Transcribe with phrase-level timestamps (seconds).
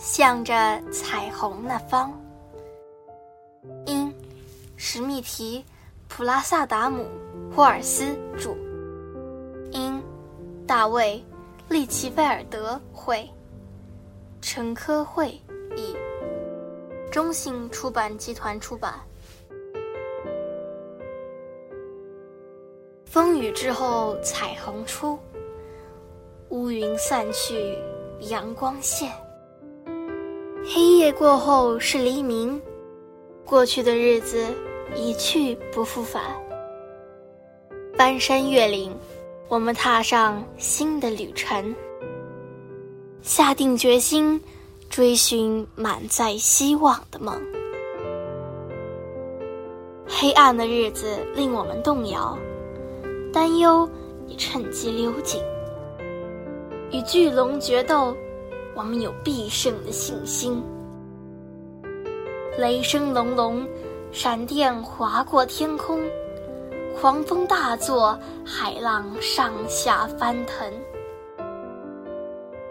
[0.00, 2.10] 向着彩虹那方。
[3.84, 4.12] 因
[4.76, 5.58] 史密提·
[6.08, 7.06] 普拉萨达姆·
[7.54, 8.56] 霍尔斯著，
[9.70, 10.02] 因
[10.66, 11.22] 大卫·
[11.72, 13.28] 利奇菲尔德绘，
[14.40, 15.38] 陈科会
[15.76, 15.94] 译，
[17.12, 18.94] 中信出版集团出版。
[23.04, 25.18] 风雨之后，彩虹出；
[26.48, 27.76] 乌云散去，
[28.20, 29.12] 阳光现。
[30.72, 32.62] 黑夜过后是黎明，
[33.44, 34.46] 过去的日子
[34.94, 36.22] 一去不复返。
[37.96, 38.96] 翻山越岭，
[39.48, 41.74] 我们踏上新的旅程，
[43.20, 44.40] 下定决心
[44.88, 47.42] 追寻满载希望的梦。
[50.06, 52.38] 黑暗的日子令我们动摇，
[53.32, 53.90] 担忧
[54.28, 55.42] 也趁机溜进。
[56.92, 58.16] 与巨龙决斗。
[58.80, 60.62] 我们有必胜的信心。
[62.56, 63.68] 雷声隆隆，
[64.10, 66.00] 闪电划过天空，
[66.98, 70.66] 狂风大作，海浪上下翻腾。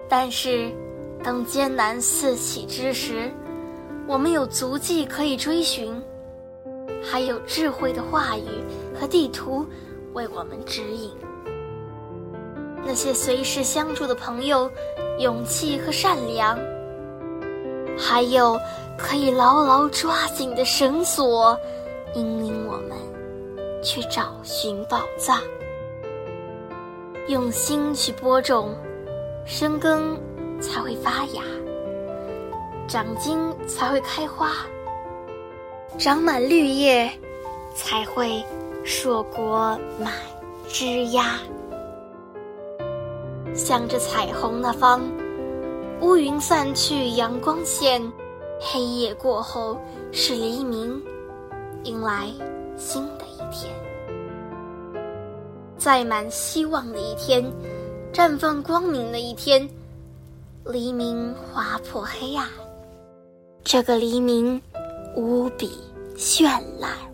[0.10, 0.72] 但是，
[1.24, 3.32] 当艰难四起之时，
[4.08, 5.94] 我们有足迹可以追寻，
[7.04, 8.48] 还有智慧的话语
[9.00, 9.64] 和地图
[10.14, 11.12] 为我们指引。
[12.84, 14.68] 那些随时相助的朋友。
[15.20, 16.58] 勇气和善良，
[17.98, 18.58] 还有
[18.98, 21.60] 可以牢牢抓紧的绳索，
[22.14, 22.98] 引领我们
[23.84, 25.42] 去找寻宝藏。
[27.28, 28.74] 用心去播种，
[29.46, 30.18] 生根
[30.62, 31.44] 才会发芽，
[32.88, 34.52] 长茎才会开花，
[35.98, 37.12] 长满绿叶
[37.76, 38.42] 才会
[38.86, 40.14] 硕果满
[40.70, 41.26] 枝桠。
[43.54, 45.02] 向着彩虹那方，
[46.02, 48.02] 乌云散去，阳光现，
[48.60, 49.78] 黑夜过后
[50.12, 51.02] 是黎明，
[51.84, 52.30] 迎来
[52.78, 53.74] 新的一天，
[55.78, 57.44] 载满希望的一天，
[58.14, 59.68] 绽放光明的一天，
[60.66, 62.48] 黎明划破黑暗，
[63.64, 64.62] 这个黎明
[65.16, 65.78] 无比
[66.16, 66.46] 绚
[66.80, 67.09] 烂。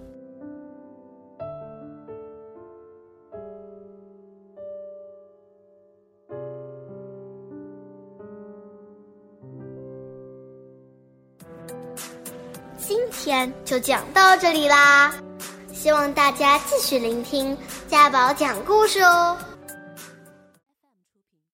[12.87, 15.11] 今天就讲到这里啦，
[15.73, 17.57] 希望大家继续聆听
[17.87, 19.35] 家宝讲故事哦。